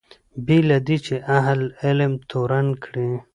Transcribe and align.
بې 0.45 0.57
له 0.69 0.77
دې 0.87 0.97
چې 1.05 1.15
اهل 1.37 1.61
علم 1.83 2.11
تورن 2.29 2.67
کړي. 2.83 3.09